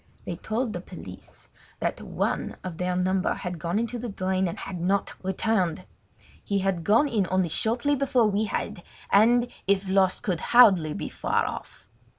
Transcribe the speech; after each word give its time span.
They 0.25 0.37
told 0.37 0.73
the 0.73 0.81
police 0.81 1.47
that 1.79 2.01
one 2.01 2.55
of 2.63 2.79
their 2.79 2.95
number 2.95 3.35
had 3.35 3.59
gone 3.59 3.77
into 3.77 3.99
the 3.99 4.09
drain, 4.09 4.45
but 4.45 4.55
had 4.55 4.81
not 4.81 5.13
returned. 5.23 5.83
He 6.43 6.57
had 6.57 6.83
gone 6.83 7.07
in 7.07 7.27
only 7.29 7.49
shortly 7.49 7.95
before 7.95 8.25
we 8.25 8.45
had, 8.45 8.81
and, 9.11 9.45
if 9.67 9.87
lost, 9.87 10.23
could 10.23 10.39
hardly 10.39 10.93
be 10.95 11.07
far 11.07 11.45
off. 11.45 11.87